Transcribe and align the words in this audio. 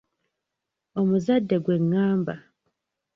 Omuzadde 0.99 1.55
ggwe 1.59 1.75
ngamba. 1.83 2.35